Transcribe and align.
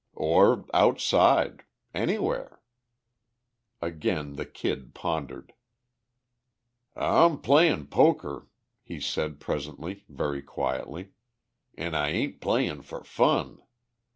"Or 0.15 0.65
outside. 0.73 1.63
Anywhere." 1.93 2.59
Again 3.83 4.33
the 4.33 4.47
Kid 4.47 4.95
pondered. 4.95 5.53
"I'm 6.95 7.39
playin' 7.39 7.85
poker," 7.85 8.47
he 8.81 8.99
said 8.99 9.39
presently, 9.39 10.03
very 10.09 10.41
quietly. 10.41 11.11
"An' 11.77 11.93
I 11.93 12.09
ain't 12.09 12.41
playin' 12.41 12.81
for 12.81 13.03
fun. 13.03 13.61